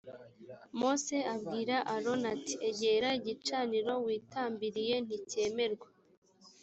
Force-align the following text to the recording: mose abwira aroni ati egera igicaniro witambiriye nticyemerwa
mose 0.79 1.15
abwira 1.33 1.75
aroni 1.95 2.27
ati 2.35 2.53
egera 2.69 3.07
igicaniro 3.19 3.93
witambiriye 4.05 4.95
nticyemerwa 5.05 5.87